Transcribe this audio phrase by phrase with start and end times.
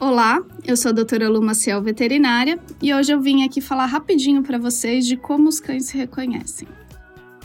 [0.00, 4.44] Olá, eu sou a doutora Lu Maciel, veterinária, e hoje eu vim aqui falar rapidinho
[4.44, 6.68] para vocês de como os cães se reconhecem.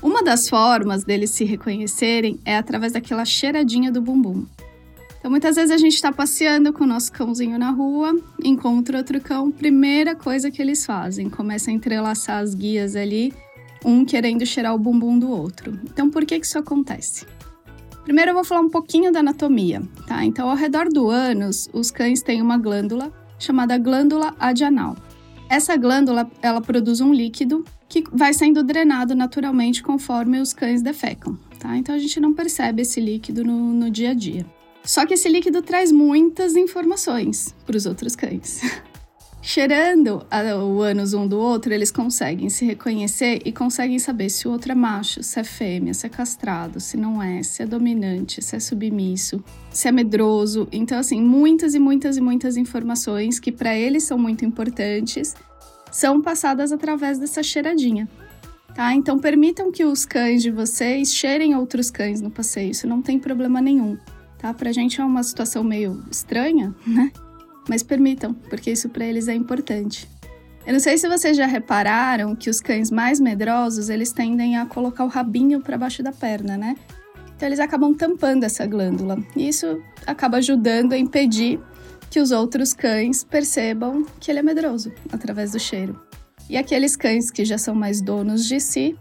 [0.04, 4.46] Uma das formas deles se reconhecerem é através daquela cheiradinha do bumbum.
[5.18, 9.20] Então, muitas vezes a gente está passeando com o nosso cãozinho na rua, encontra outro
[9.20, 13.34] cão, primeira coisa que eles fazem, começa a entrelaçar as guias ali,
[13.84, 15.80] um querendo cheirar o bumbum do outro.
[15.86, 17.26] Então, por que, que isso acontece?
[18.04, 20.26] Primeiro eu vou falar um pouquinho da anatomia, tá?
[20.26, 24.96] Então, ao redor do ânus, os cães têm uma glândula chamada glândula adianal.
[25.50, 31.38] Essa glândula, ela produz um líquido que vai sendo drenado naturalmente conforme os cães defecam,
[31.60, 31.78] tá?
[31.78, 34.46] Então a gente não percebe esse líquido no, no dia a dia.
[34.84, 38.62] Só que esse líquido traz muitas informações para os outros cães.
[39.46, 40.26] Cheirando
[40.66, 44.72] o ânus um do outro, eles conseguem se reconhecer e conseguem saber se o outro
[44.72, 48.56] é macho, se é fêmea, se é castrado, se não é, se é dominante, se
[48.56, 50.66] é submisso, se é medroso.
[50.72, 55.36] Então, assim, muitas e muitas e muitas informações que para eles são muito importantes
[55.92, 58.08] são passadas através dessa cheiradinha.
[58.74, 58.96] Tá?
[58.96, 63.20] Então, permitam que os cães de vocês cheirem outros cães no passeio, isso não tem
[63.20, 63.98] problema nenhum.
[64.38, 64.54] Tá?
[64.54, 67.12] Pra gente é uma situação meio estranha, né?
[67.68, 70.08] Mas permitam, porque isso para eles é importante.
[70.66, 74.66] Eu não sei se vocês já repararam que os cães mais medrosos, eles tendem a
[74.66, 76.76] colocar o rabinho para baixo da perna, né?
[77.36, 79.18] Então eles acabam tampando essa glândula.
[79.36, 81.60] E isso acaba ajudando a impedir
[82.10, 86.00] que os outros cães percebam que ele é medroso através do cheiro.
[86.50, 88.98] E aqueles cães que já são mais donos de si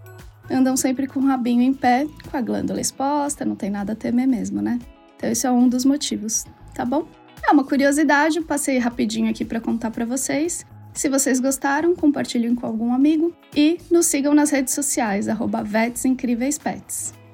[0.51, 3.97] andam sempre com o rabinho em pé, com a glândula exposta, não tem nada a
[3.97, 4.79] temer mesmo, né?
[5.17, 6.45] Então esse é um dos motivos,
[6.75, 7.07] tá bom?
[7.45, 10.65] É uma curiosidade, passei rapidinho aqui para contar para vocês.
[10.95, 15.65] Se vocês gostaram, compartilhem com algum amigo e nos sigam nas redes sociais, arroba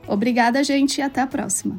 [0.07, 1.79] Obrigada, gente, e até a próxima!